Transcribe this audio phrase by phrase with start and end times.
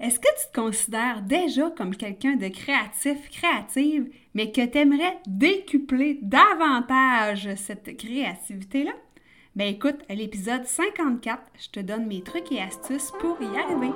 [0.00, 5.18] Est-ce que tu te considères déjà comme quelqu'un de créatif, créative, mais que tu aimerais
[5.26, 8.92] décupler davantage cette créativité-là?
[9.56, 13.92] Ben écoute, à l'épisode 54, je te donne mes trucs et astuces pour y arriver.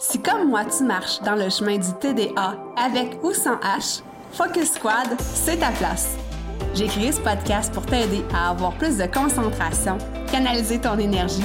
[0.00, 4.72] Si comme moi tu marches dans le chemin du TDA avec ou sans H, Focus
[4.72, 6.16] Squad, c'est ta place.
[6.74, 9.96] J'ai créé ce podcast pour t'aider à avoir plus de concentration,
[10.32, 11.44] canaliser ton énergie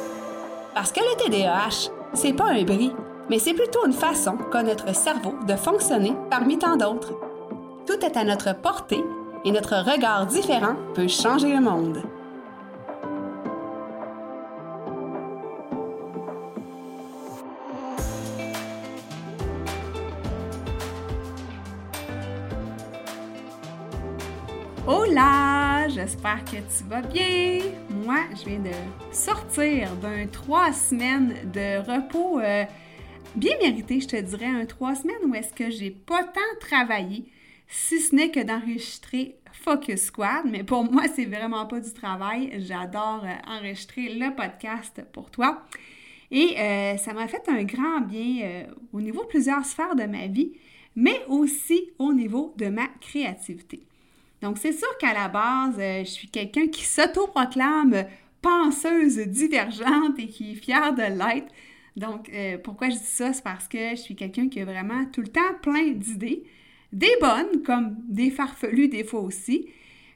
[0.73, 2.93] Parce que le TDAH, c'est pas un bris,
[3.29, 7.13] mais c'est plutôt une façon qu'a notre cerveau de fonctionner parmi tant d'autres.
[7.85, 9.03] Tout est à notre portée
[9.43, 12.01] et notre regard différent peut changer le monde.
[24.87, 27.59] Hola, j'espère que tu vas bien.
[27.89, 28.71] Moi, je viens de
[29.11, 32.63] sortir d'un trois semaines de repos euh,
[33.35, 37.25] bien mérité, je te dirais, un trois semaines où est-ce que j'ai pas tant travaillé,
[37.67, 40.45] si ce n'est que d'enregistrer Focus Squad.
[40.49, 42.53] Mais pour moi, c'est vraiment pas du travail.
[42.59, 45.63] J'adore euh, enregistrer le podcast pour toi.
[46.31, 50.27] Et euh, ça m'a fait un grand bien au niveau de plusieurs sphères de ma
[50.27, 50.53] vie,
[50.95, 53.83] mais aussi au niveau de ma créativité.
[54.41, 58.05] Donc, c'est sûr qu'à la base, euh, je suis quelqu'un qui s'autoproclame
[58.41, 61.51] penseuse divergente et qui est fière de l'être.
[61.95, 63.33] Donc, euh, pourquoi je dis ça?
[63.33, 66.43] C'est parce que je suis quelqu'un qui a vraiment tout le temps plein d'idées,
[66.91, 69.67] des bonnes comme des farfelues des fois aussi,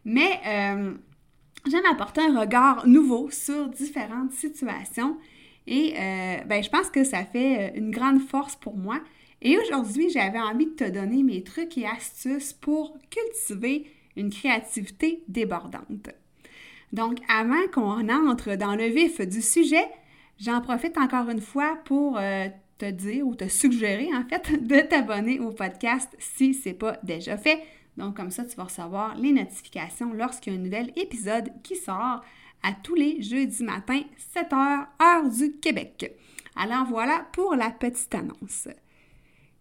[0.06, 0.94] mais euh,
[1.70, 5.18] j'aime apporter un regard nouveau sur différentes situations
[5.68, 5.94] et
[6.46, 9.00] ben, je pense que ça fait une grande force pour moi.
[9.42, 15.24] Et aujourd'hui, j'avais envie de te donner mes trucs et astuces pour cultiver une créativité
[15.28, 16.10] débordante.
[16.94, 19.86] Donc, avant qu'on entre dans le vif du sujet,
[20.40, 24.80] j'en profite encore une fois pour euh, te dire ou te suggérer en fait de
[24.80, 27.62] t'abonner au podcast si ce n'est pas déjà fait.
[27.98, 31.76] Donc, comme ça, tu vas recevoir les notifications lorsqu'il y a un nouvel épisode qui
[31.76, 32.22] sort
[32.64, 34.04] à tous les jeudis matins,
[34.36, 36.14] 7h, heure du Québec.
[36.56, 38.68] Alors voilà pour la petite annonce.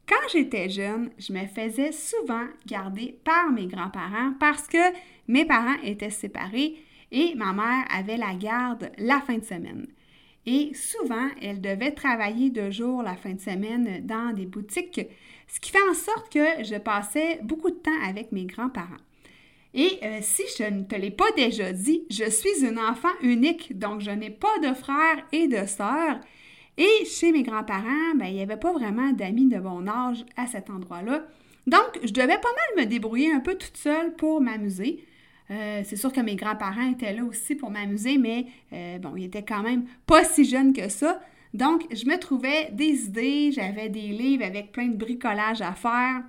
[0.07, 4.93] Quand j'étais jeune, je me faisais souvent garder par mes grands-parents parce que
[5.29, 6.77] mes parents étaient séparés
[7.11, 9.87] et ma mère avait la garde la fin de semaine.
[10.47, 15.01] Et souvent, elle devait travailler de jour la fin de semaine dans des boutiques,
[15.49, 19.01] ce qui fait en sorte que je passais beaucoup de temps avec mes grands-parents.
[19.73, 23.77] Et euh, si je ne te l'ai pas déjà dit, je suis une enfant unique,
[23.79, 26.21] donc je n'ai pas de frères et de sœurs.
[26.77, 30.47] Et chez mes grands-parents, ben, il n'y avait pas vraiment d'amis de mon âge à
[30.47, 31.23] cet endroit-là.
[31.67, 35.05] Donc, je devais pas mal me débrouiller un peu toute seule pour m'amuser.
[35.51, 39.25] Euh, c'est sûr que mes grands-parents étaient là aussi pour m'amuser, mais euh, bon, ils
[39.25, 41.21] étaient quand même pas si jeunes que ça.
[41.53, 46.23] Donc, je me trouvais des idées, j'avais des livres avec plein de bricolage à faire.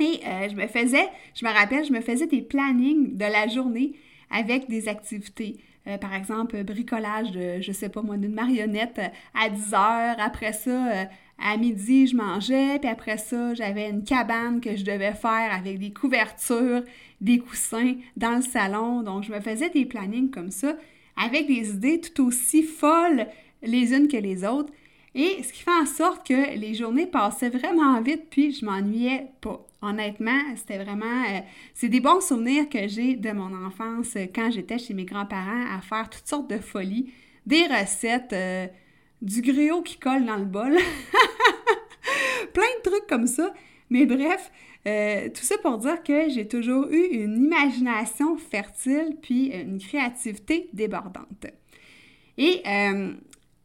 [0.00, 3.48] Et euh, je me faisais, je me rappelle, je me faisais des plannings de la
[3.48, 3.94] journée
[4.30, 5.58] avec des activités.
[5.86, 10.16] Euh, par exemple, bricolage de, je sais pas moi, d'une marionnette euh, à 10 heures.
[10.18, 11.04] Après ça, euh,
[11.38, 12.78] à midi, je mangeais.
[12.78, 16.82] Puis après ça, j'avais une cabane que je devais faire avec des couvertures,
[17.20, 19.02] des coussins dans le salon.
[19.02, 20.76] Donc, je me faisais des plannings comme ça
[21.16, 23.26] avec des idées tout aussi folles
[23.62, 24.72] les unes que les autres.
[25.14, 29.26] Et ce qui fait en sorte que les journées passaient vraiment vite, puis je m'ennuyais
[29.40, 29.66] pas.
[29.82, 31.24] Honnêtement, c'était vraiment...
[31.24, 31.40] Euh,
[31.74, 35.76] c'est des bons souvenirs que j'ai de mon enfance euh, quand j'étais chez mes grands-parents
[35.76, 37.12] à faire toutes sortes de folies,
[37.46, 38.68] des recettes, euh,
[39.22, 40.72] du griot qui colle dans le bol,
[42.54, 43.52] plein de trucs comme ça.
[43.90, 44.50] Mais bref,
[45.34, 51.46] tout ça pour dire que j'ai toujours eu une imagination fertile puis une créativité débordante.
[52.38, 52.62] Et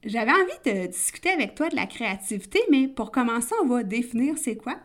[0.03, 4.37] j'avais envie de discuter avec toi de la créativité, mais pour commencer, on va définir
[4.37, 4.77] c'est quoi.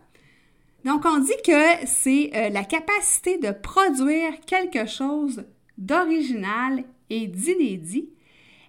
[0.84, 5.44] Donc, on dit que c'est euh, la capacité de produire quelque chose
[5.79, 8.11] d'original et d'inédit,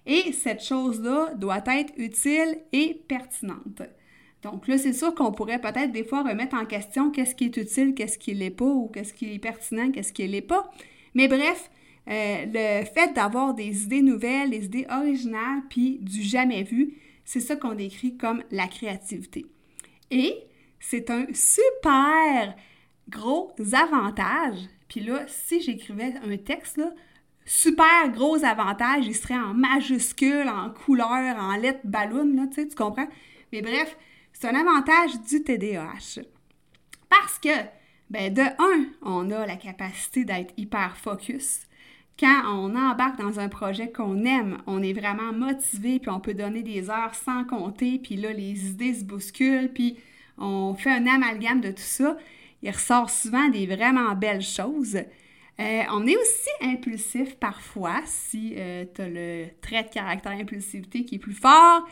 [0.06, 3.82] et cette chose-là doit être utile et pertinente.
[4.42, 7.56] Donc là, c'est sûr qu'on pourrait peut-être des fois remettre en question qu'est-ce qui est
[7.56, 10.70] utile, qu'est-ce qui l'est pas, ou qu'est-ce qui est pertinent, qu'est-ce qui l'est pas.
[11.14, 11.70] Mais bref,
[12.10, 16.94] euh, le fait d'avoir des idées nouvelles, des idées originales, puis du jamais vu,
[17.24, 19.46] c'est ça qu'on décrit comme la créativité.
[20.10, 20.34] Et
[20.88, 22.54] c'est un super
[23.08, 24.58] gros avantage.
[24.88, 26.90] Puis là, si j'écrivais un texte, là,
[27.46, 32.68] super gros avantage, il serait en majuscule, en couleur, en lettres ballon, là, tu sais,
[32.68, 33.08] tu comprends?
[33.52, 33.96] Mais bref,
[34.32, 36.22] c'est un avantage du TDAH.
[37.08, 37.64] Parce que,
[38.10, 41.60] ben, de un, on a la capacité d'être hyper focus.
[42.18, 46.34] Quand on embarque dans un projet qu'on aime, on est vraiment motivé, puis on peut
[46.34, 49.98] donner des heures sans compter, puis là, les idées se bousculent, puis
[50.38, 52.16] on fait un amalgame de tout ça.
[52.62, 54.98] Il ressort souvent des vraiment belles choses.
[55.60, 61.04] Euh, on est aussi impulsif parfois si euh, tu as le trait de caractère impulsivité
[61.04, 61.86] qui est plus fort.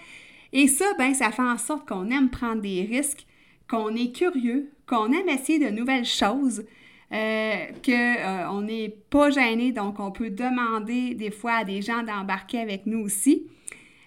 [0.52, 3.24] Et ça, ben, ça fait en sorte qu'on aime prendre des risques,
[3.68, 6.64] qu'on est curieux, qu'on aime essayer de nouvelles choses,
[7.12, 12.58] euh, qu'on n'est pas gêné, donc on peut demander des fois à des gens d'embarquer
[12.58, 13.46] avec nous aussi.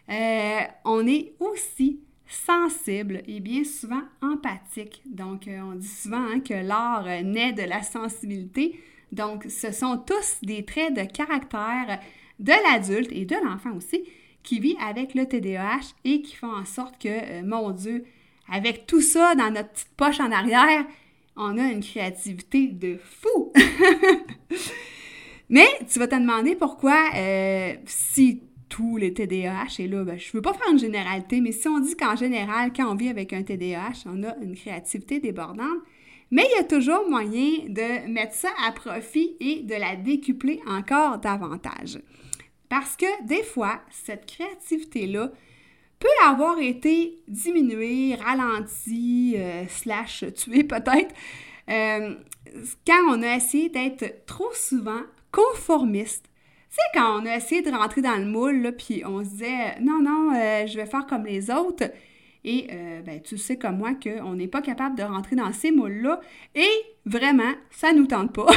[0.10, 5.02] on est aussi sensible et bien souvent empathique.
[5.06, 8.80] Donc, on dit souvent hein, que l'art naît de la sensibilité.
[9.12, 12.00] Donc, ce sont tous des traits de caractère
[12.40, 14.04] de l'adulte et de l'enfant aussi
[14.46, 18.06] qui vit avec le TDAH et qui font en sorte que, euh, mon Dieu,
[18.48, 20.86] avec tout ça dans notre petite poche en arrière,
[21.36, 23.52] on a une créativité de fou.
[25.50, 28.42] Mais tu vas te demander pourquoi, euh, si
[28.76, 31.66] tous les TDAH, et là, ben, je ne veux pas faire une généralité, mais si
[31.70, 35.80] on dit qu'en général, quand on vit avec un TDAH, on a une créativité débordante,
[36.30, 40.60] mais il y a toujours moyen de mettre ça à profit et de la décupler
[40.68, 42.00] encore davantage.
[42.68, 45.32] Parce que des fois, cette créativité-là
[45.98, 51.16] peut avoir été diminuée, ralentie, euh, slash tuée peut-être,
[51.70, 52.14] euh,
[52.86, 56.26] quand on a essayé d'être trop souvent conformiste.
[56.76, 60.02] Sais, quand on a essayé de rentrer dans le moule, puis on se disait, non,
[60.02, 61.86] non, euh, je vais faire comme les autres,
[62.44, 65.72] et euh, ben, tu sais comme moi qu'on n'est pas capable de rentrer dans ces
[65.72, 66.20] moules-là.
[66.54, 66.70] Et
[67.06, 68.48] vraiment, ça ne nous tente pas.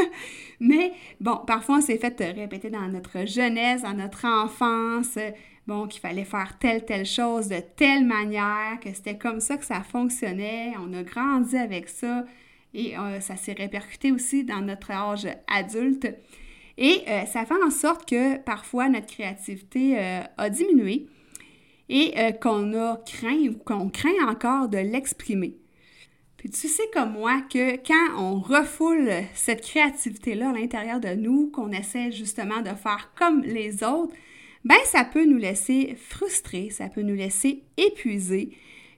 [0.60, 5.18] Mais bon, parfois on s'est fait répéter dans notre jeunesse, dans notre enfance,
[5.66, 9.66] bon, qu'il fallait faire telle, telle chose de telle manière, que c'était comme ça que
[9.66, 10.72] ça fonctionnait.
[10.80, 12.24] On a grandi avec ça
[12.72, 16.08] et euh, ça s'est répercuté aussi dans notre âge adulte.
[16.78, 19.98] Et euh, ça fait en sorte que parfois notre créativité
[20.36, 21.08] a diminué
[21.88, 25.56] et euh, qu'on a craint ou qu'on craint encore de l'exprimer.
[26.36, 31.50] Puis tu sais comme moi que quand on refoule cette créativité-là à l'intérieur de nous,
[31.50, 34.14] qu'on essaie justement de faire comme les autres,
[34.64, 38.56] ben ça peut nous laisser frustrés, ça peut nous laisser épuisés,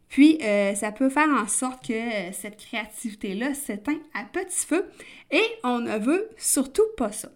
[0.08, 4.84] puis euh, ça peut faire en sorte que euh, cette créativité-là s'éteint à petit feu
[5.30, 7.30] et on ne veut surtout pas ça.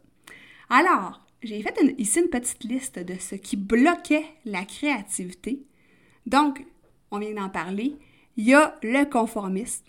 [0.71, 5.63] Alors, j'ai fait ici une petite liste de ce qui bloquait la créativité.
[6.27, 6.65] Donc,
[7.11, 7.97] on vient d'en parler.
[8.37, 9.85] Il y a le conformisme.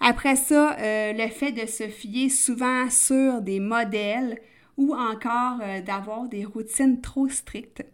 [0.00, 4.40] Après ça, euh, le fait de se fier souvent sur des modèles
[4.76, 7.84] ou encore euh, d'avoir des routines trop strictes.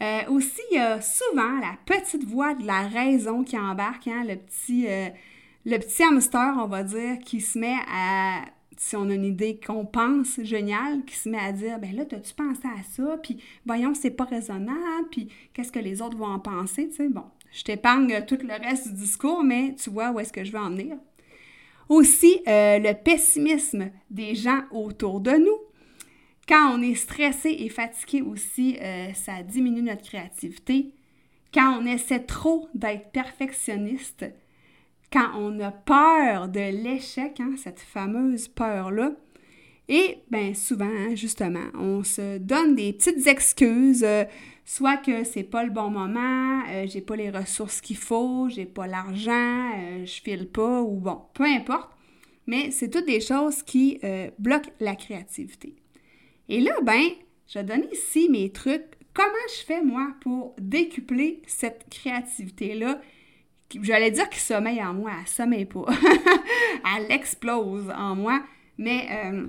[0.00, 4.24] Euh, aussi, il y a souvent la petite voix de la raison qui embarque, hein,
[4.26, 4.86] le, petit,
[5.64, 8.42] le petit hamster, on va dire, qui se met à
[8.76, 12.02] si on a une idée qu'on pense géniale, qui se met à dire ben là,
[12.02, 13.18] as-tu pensé à ça?
[13.22, 16.88] Puis voyons, c'est pas raisonnable, puis qu'est-ce que les autres vont en penser?
[16.88, 20.32] Tu sais, bon, je t'épargne tout le reste du discours, mais tu vois où est-ce
[20.32, 20.96] que je veux en venir.
[21.88, 25.58] Aussi, euh, le pessimisme des gens autour de nous.
[26.48, 30.92] Quand on est stressé et fatigué aussi, euh, ça diminue notre créativité.
[31.52, 34.24] Quand on essaie trop d'être perfectionniste,
[35.12, 39.12] quand on a peur de l'échec, hein, cette fameuse peur-là.
[39.88, 44.24] Et bien souvent, hein, justement, on se donne des petites excuses, euh,
[44.64, 48.64] soit que c'est pas le bon moment, euh, j'ai pas les ressources qu'il faut, j'ai
[48.64, 51.90] pas l'argent, euh, je file pas, ou bon, peu importe.
[52.46, 54.00] Mais c'est toutes des choses qui
[54.40, 55.76] bloquent la créativité.
[56.48, 57.04] Et là, ben,
[57.46, 58.98] je vais donner ici mes trucs.
[59.14, 63.00] Comment je fais, moi, pour décupler cette créativité-là?
[63.80, 65.86] J'allais dire qu'il sommeille en moi, elle sommeille pas.
[66.96, 68.42] elle explose en moi.
[68.78, 69.46] Mais euh,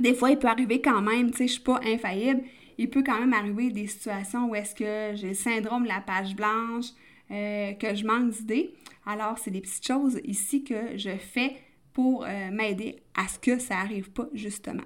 [0.00, 2.42] des fois, il peut arriver quand même, tu sais, je suis pas infaillible.
[2.78, 6.00] Il peut quand même arriver des situations où est-ce que j'ai le syndrome de la
[6.00, 6.86] page blanche,
[7.30, 8.74] euh, que je manque d'idées.
[9.06, 11.56] Alors, c'est des petites choses ici que je fais
[11.92, 14.84] pour euh, m'aider à ce que ça n'arrive pas, justement.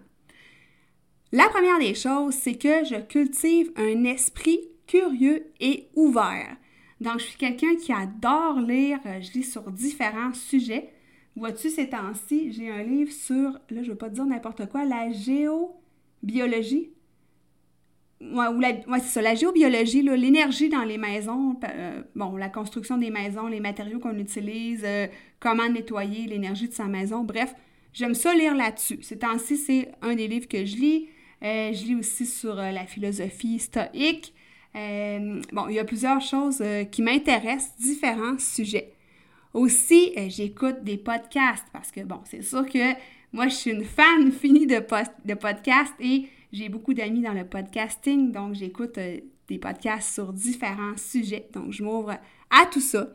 [1.33, 6.57] La première des choses, c'est que je cultive un esprit curieux et ouvert.
[7.05, 8.99] Donc, je suis quelqu'un qui adore lire.
[9.05, 10.91] Euh, je lis sur différents sujets.
[11.37, 14.87] Vois-tu, ces temps-ci, j'ai un livre sur, là, je ne veux pas dire n'importe quoi,
[14.87, 16.93] la géobiologie.
[18.23, 23.11] ou la, c'est ça, la géobiologie, l'énergie dans les maisons, euh, bon, la construction des
[23.11, 25.07] maisons, les matériaux qu'on utilise, euh,
[25.41, 27.55] comment nettoyer l'énergie de sa maison, bref,
[27.93, 29.03] j'aime ça lire là-dessus.
[29.03, 31.09] Ces temps-ci, c'est un des livres que je lis.
[31.43, 34.33] Je lis aussi sur la philosophie stoïque.
[34.75, 38.93] Bon, il y a plusieurs choses qui m'intéressent, différents sujets.
[39.53, 42.95] Aussi, j'écoute des podcasts parce que, bon, c'est sûr que
[43.35, 44.81] moi, je suis une fan finie de,
[45.25, 50.33] de podcasts et j'ai beaucoup d'amis dans le podcasting, donc j'écoute euh, des podcasts sur
[50.33, 51.49] différents sujets.
[51.53, 53.09] Donc, je m'ouvre à tout ça.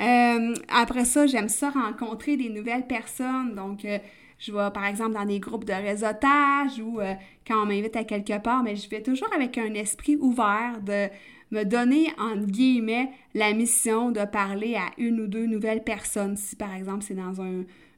[0.00, 3.54] Euh, après ça, j'aime ça rencontrer des nouvelles personnes.
[3.54, 3.98] Donc, euh,
[4.44, 7.00] je vais par exemple dans des groupes de réseautage ou
[7.46, 11.08] quand on m'invite à quelque part, mais je vais toujours avec un esprit ouvert de
[11.50, 16.36] me donner, entre guillemets, la mission de parler à une ou deux nouvelles personnes.
[16.36, 17.34] Si par exemple c'est dans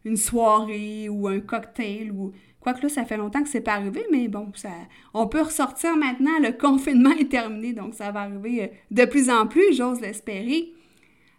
[0.05, 2.33] une soirée ou un cocktail ou
[2.67, 4.71] Quoique là, ça fait longtemps que c'est pas arrivé, mais bon, ça,
[5.15, 6.37] on peut ressortir maintenant.
[6.41, 10.73] Le confinement est terminé, donc ça va arriver euh, de plus en plus, j'ose l'espérer.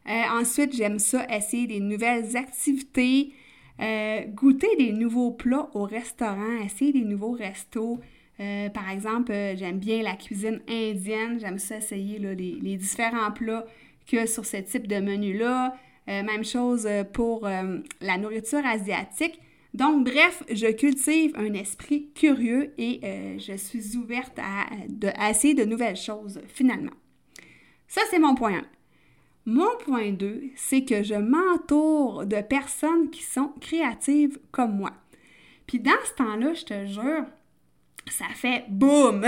[0.08, 3.34] Euh, ensuite, j'aime ça, essayer des nouvelles activités,
[3.80, 8.00] euh, goûter des nouveaux plats au restaurant, essayer des nouveaux restos.
[8.38, 13.66] par exemple, j'aime bien la cuisine indienne, j'aime ça essayer les, différents plats
[14.10, 15.76] que sur ce type de menu-là.
[16.08, 19.40] même chose pour la nourriture asiatique.
[19.78, 25.66] Donc, bref, je cultive un esprit curieux et euh, je suis ouverte à, essayer de
[25.66, 26.94] nouvelles choses, finalement.
[27.88, 28.66] Ça, c'est mon point 1.
[29.48, 34.92] Mon point 2, c'est que je m'entoure de personnes qui sont créatives comme moi.
[35.66, 37.24] Puis dans ce temps-là, je te jure,
[38.10, 39.26] ça fait boum!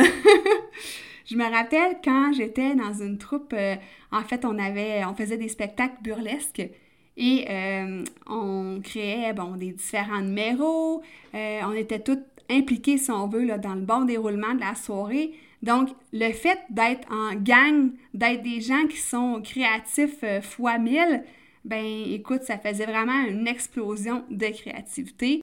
[1.25, 3.77] je me rappelle quand j'étais dans une troupe, euh,
[4.11, 6.67] en fait, on avait, on faisait des spectacles burlesques
[7.15, 11.01] et euh, on créait bon, des différents numéros.
[11.33, 15.31] Euh, on était tous impliqués, si on veut, dans le bon déroulement de la soirée.
[15.61, 21.23] Donc, le fait d'être en gang, d'être des gens qui sont créatifs euh, fois mille,
[21.65, 25.41] ben écoute, ça faisait vraiment une explosion de créativité.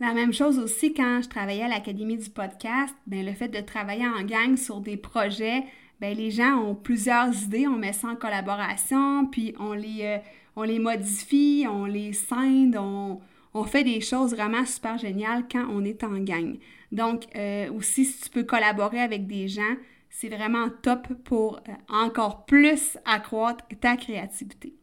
[0.00, 3.60] La même chose aussi quand je travaillais à l'Académie du podcast, ben le fait de
[3.60, 5.64] travailler en gang sur des projets,
[6.00, 10.18] ben les gens ont plusieurs idées, on met ça en collaboration, puis on les,
[10.56, 13.20] on les modifie, on les scinde, on,
[13.64, 16.56] fait des choses vraiment super géniales quand on est en gang.
[16.92, 19.76] Donc, euh, aussi, si tu peux collaborer avec des gens,
[20.08, 24.74] c'est vraiment top pour euh, encore plus accroître ta créativité.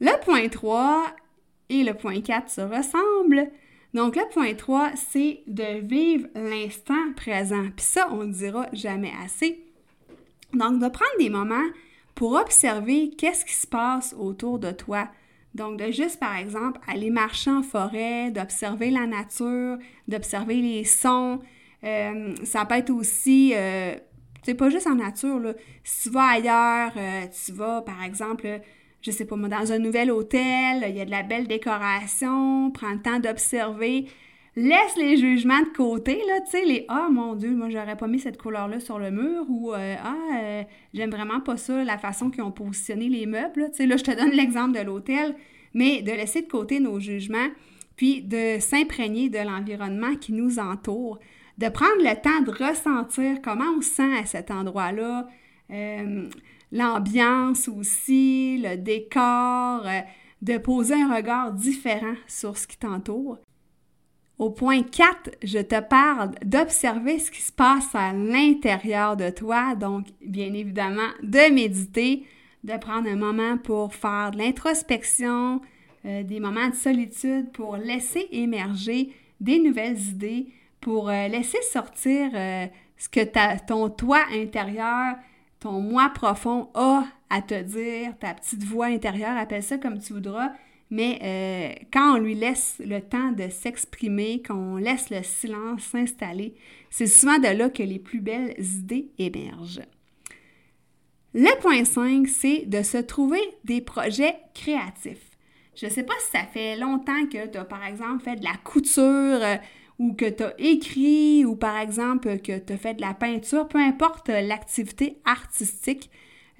[0.00, 1.06] Le point 3
[1.68, 3.50] et le point 4 se ressemblent.
[3.92, 7.68] Donc, le point 3, c'est de vivre l'instant présent.
[7.76, 9.62] Puis ça, on ne dira jamais assez.
[10.52, 11.68] Donc, de prendre des moments
[12.14, 15.08] pour observer qu'est-ce qui se passe autour de toi.
[15.54, 21.38] Donc, de juste, par exemple, aller marcher en forêt, d'observer la nature, d'observer les sons.
[21.84, 23.94] Euh, ça peut être aussi, euh,
[24.42, 25.54] tu sais, pas juste en nature, là.
[25.84, 28.60] Si tu vas ailleurs, euh, tu vas, par exemple,
[29.00, 32.70] je sais pas moi, dans un nouvel hôtel, il y a de la belle décoration,
[32.72, 34.06] prends le temps d'observer
[34.56, 38.06] laisse les jugements de côté, là, tu sais, les Ah, mon Dieu, moi, j'aurais pas
[38.06, 41.98] mis cette couleur-là sur le mur ou euh, Ah, euh, j'aime vraiment pas ça, la
[41.98, 43.70] façon qu'ils ont positionné les meubles.
[43.70, 45.34] Tu sais, là, je te donne l'exemple de l'hôtel,
[45.74, 47.48] mais de laisser de côté nos jugements,
[47.96, 51.18] puis de s'imprégner de l'environnement qui nous entoure,
[51.58, 55.28] de prendre le temps de ressentir comment on sent à cet endroit-là,
[55.70, 56.28] euh,
[56.72, 59.86] l'ambiance aussi, le décor,
[60.42, 63.38] de poser un regard différent sur ce qui t'entoure.
[64.38, 69.76] Au point 4, je te parle d'observer ce qui se passe à l'intérieur de toi,
[69.76, 72.26] donc bien évidemment de méditer,
[72.64, 75.60] de prendre un moment pour faire de l'introspection,
[76.04, 80.48] euh, des moments de solitude pour laisser émerger des nouvelles idées,
[80.80, 83.20] pour euh, laisser sortir euh, ce que
[83.66, 85.14] ton toi intérieur,
[85.60, 90.12] ton moi profond a à te dire, ta petite voix intérieure, appelle ça comme tu
[90.12, 90.52] voudras,
[90.90, 96.54] mais euh, quand on lui laisse le temps de s'exprimer, qu'on laisse le silence s'installer,
[96.90, 99.82] c'est souvent de là que les plus belles idées émergent.
[101.32, 105.30] Le point 5, c'est de se trouver des projets créatifs.
[105.74, 108.44] Je ne sais pas si ça fait longtemps que tu as, par exemple, fait de
[108.44, 109.56] la couture euh,
[109.98, 113.66] ou que tu as écrit ou, par exemple, que tu as fait de la peinture,
[113.66, 116.10] peu importe l'activité artistique,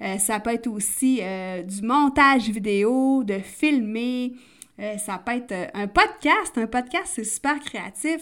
[0.01, 4.33] euh, ça peut être aussi euh, du montage vidéo, de filmer.
[4.79, 6.57] Euh, ça peut être un podcast.
[6.57, 8.21] Un podcast, c'est super créatif.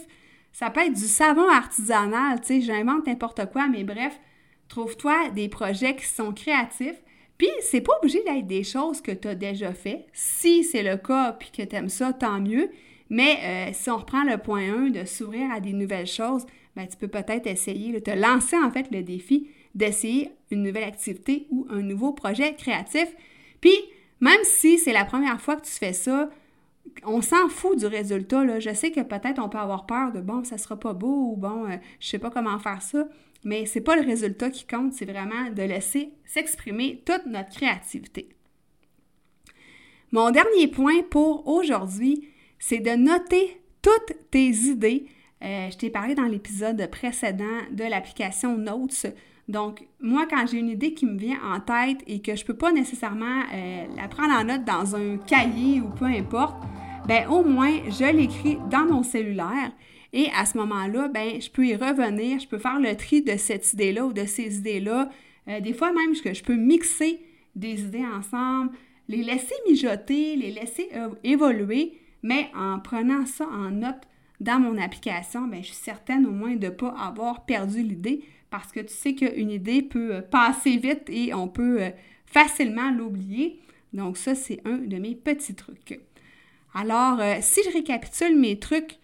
[0.51, 2.39] Ça peut être du savon artisanal.
[2.41, 4.19] Tu sais, j'invente n'importe quoi, mais bref,
[4.67, 7.01] trouve-toi des projets qui sont créatifs.
[7.39, 10.05] Puis, c'est pas obligé d'être des choses que tu as déjà fait.
[10.13, 12.69] Si c'est le cas puis que tu aimes ça, tant mieux.
[13.09, 16.97] Mais si on reprend le point 1 de s'ouvrir à des nouvelles choses, ben, tu
[16.97, 21.81] peux peut-être essayer, te lancer en fait le défi d'essayer une nouvelle activité ou un
[21.81, 23.07] nouveau projet créatif.
[23.61, 23.77] Puis,
[24.19, 26.29] même si c'est la première fois que tu fais ça,
[27.05, 28.59] on s'en fout du résultat.
[28.59, 31.35] Je sais que peut-être on peut avoir peur de bon, ça sera pas beau ou
[31.35, 33.07] bon, je euh, je sais pas comment faire ça,
[33.43, 38.29] mais c'est pas le résultat qui compte, c'est vraiment de laisser s'exprimer toute notre créativité.
[40.11, 45.07] Mon dernier point pour aujourd'hui, c'est de noter toutes tes idées.
[45.43, 49.07] Euh, je t'ai parlé dans l'épisode précédent de l'application Notes.
[49.49, 52.47] Donc, moi, quand j'ai une idée qui me vient en tête et que je ne
[52.47, 56.55] peux pas nécessairement euh, la prendre en note dans un cahier ou peu importe,
[57.07, 59.73] ben au moins, je l'écris dans mon cellulaire.
[60.13, 63.35] Et à ce moment-là, ben, je peux y revenir, je peux faire le tri de
[63.35, 65.09] cette idée-là ou de ces idées-là.
[65.49, 67.19] Euh, des fois même, je, je peux mixer
[67.55, 68.71] des idées ensemble,
[69.09, 70.89] les laisser mijoter, les laisser
[71.23, 74.07] évoluer, mais en prenant ça en note
[74.43, 78.23] dans mon application, ben, je suis certaine au moins de ne pas avoir perdu l'idée
[78.49, 81.79] parce que tu sais qu'une idée peut euh, passer vite et on peut
[82.25, 83.59] facilement l'oublier.
[83.93, 85.99] Donc ça, c'est un de mes petits trucs.
[86.73, 88.97] Alors, euh, si je récapitule mes trucs,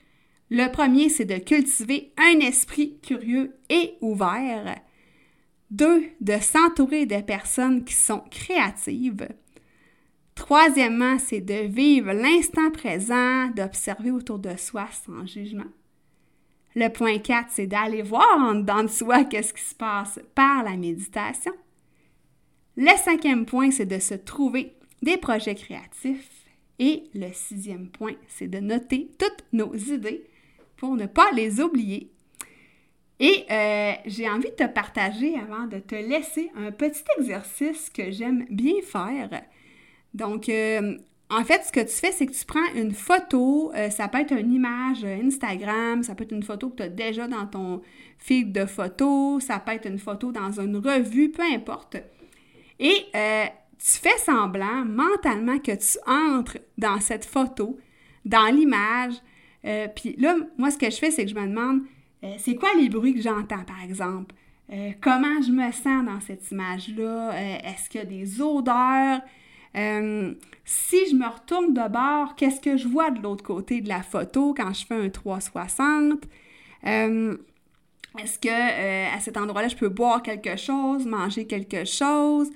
[0.50, 4.76] le premier, c'est de cultiver un esprit curieux et ouvert.
[5.70, 9.28] Deux, de s'entourer de personnes qui sont créatives.
[10.40, 15.68] Troisièmement, c'est de vivre l'instant présent, d'observer autour de soi sans jugement.
[16.76, 20.64] Le point 4, c'est d'aller voir en dedans de soi qu'est-ce qui se passe par
[20.64, 21.52] la méditation.
[22.78, 26.46] Le cinquième point, c'est de se trouver des projets créatifs.
[26.80, 30.24] Et le sixième point, c'est de noter toutes nos idées
[30.78, 32.14] pour ne pas les oublier.
[33.20, 38.10] Et euh, j'ai envie de te partager avant de te laisser un petit exercice que
[38.10, 39.30] j'aime bien faire.
[40.14, 40.98] Donc, euh,
[41.30, 44.20] en fait, ce que tu fais, c'est que tu prends une photo, euh, ça peut
[44.20, 47.82] être une image Instagram, ça peut être une photo que tu as déjà dans ton
[48.18, 51.98] feed de photos, ça peut être une photo dans une revue, peu importe.
[52.80, 53.06] Et
[53.80, 57.80] tu fais semblant mentalement que tu entres dans cette photo,
[58.26, 59.16] dans l'image.
[59.66, 61.82] Euh, puis là, moi, ce que je fais, c'est que je me demande,
[62.24, 64.36] euh, c'est quoi les bruits que j'entends, par exemple?
[64.72, 67.32] Euh, comment je me sens dans cette image-là?
[67.64, 69.22] Est-ce qu'il y a des odeurs?
[69.74, 74.02] Si je me retourne de bord, qu'est-ce que je vois de l'autre côté de la
[74.02, 76.24] photo quand je fais un 360?
[76.84, 82.50] Est-ce que à cet endroit-là, je peux boire quelque chose, manger quelque chose?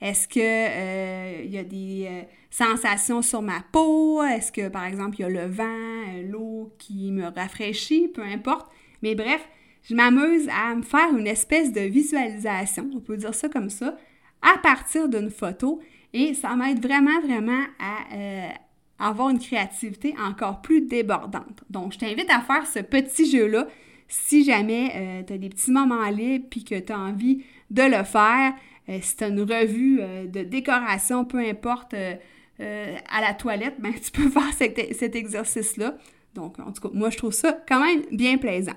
[0.00, 4.22] Est-ce qu'il euh, y a des euh, sensations sur ma peau?
[4.22, 8.08] Est-ce que, par exemple, il y a le vent, euh, l'eau qui me rafraîchit?
[8.08, 8.70] Peu importe.
[9.02, 9.46] Mais bref,
[9.82, 13.96] je m'amuse à me faire une espèce de visualisation, on peut dire ça comme ça,
[14.40, 15.80] à partir d'une photo.
[16.12, 21.62] Et ça m'aide vraiment, vraiment à avoir une créativité encore plus débordante.
[21.70, 23.66] Donc, je t'invite à faire ce petit jeu-là
[24.08, 28.04] si jamais tu as des petits moments libres puis que tu as envie de le
[28.04, 28.54] faire.
[28.88, 32.14] Euh, si tu as une revue euh, de décoration, peu importe, euh,
[32.58, 35.96] à la toilette, ben, tu peux faire cet, exercice-là.
[36.34, 38.76] Donc, en tout cas, moi, je trouve ça quand même bien plaisant.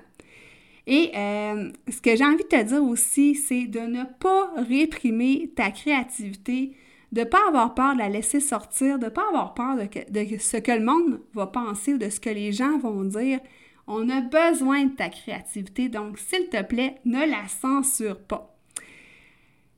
[0.86, 5.70] Et ce que j'ai envie de te dire aussi, c'est de ne pas réprimer ta
[5.70, 6.72] créativité,
[7.14, 10.24] de ne pas avoir peur de la laisser sortir, de ne pas avoir peur de,
[10.38, 13.38] ce que le monde va penser ou de ce que les gens vont dire.
[13.86, 18.56] On a besoin de ta créativité, donc s'il te plaît, ne la censure pas.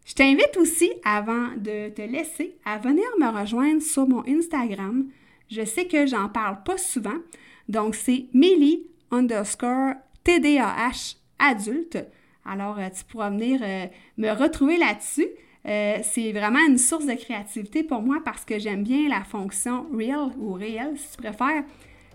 [0.06, 5.06] Je t'invite aussi, avant de te laisser, à venir me rejoindre sur mon Instagram.
[5.50, 7.18] Je sais que j'en parle pas souvent,
[7.68, 9.92] donc c'est Millie underscore
[10.24, 11.98] TDAH adulte.
[12.46, 15.28] Alors, euh, tu pourras venir euh, me retrouver là-dessus.
[15.66, 19.86] Euh, c'est vraiment une source de créativité pour moi parce que j'aime bien la fonction
[19.92, 21.64] real ou réel, si tu préfères.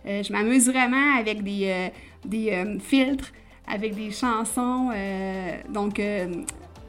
[0.05, 1.91] je m'amuse vraiment avec des,
[2.25, 3.31] des filtres,
[3.67, 4.89] avec des chansons.
[5.69, 5.99] donc,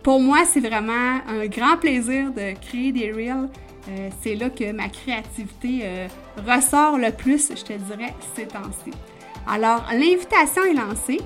[0.03, 3.49] pour moi, c'est vraiment un grand plaisir de créer des reels.
[3.89, 6.09] Euh, c'est là que ma créativité euh,
[6.47, 8.91] ressort le plus, je te dirais, ces temps-ci.
[9.47, 11.21] Alors, l'invitation est lancée.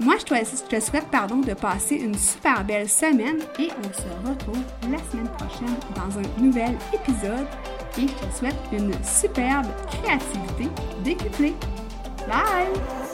[0.00, 4.62] Moi, je te, souhaite pardon, de passer une super belle semaine et on se retrouve
[4.90, 7.46] la semaine prochaine dans un nouvel épisode.
[7.98, 10.68] Et je te souhaite une superbe créativité
[11.02, 11.54] décuplée.
[12.28, 13.07] Bye!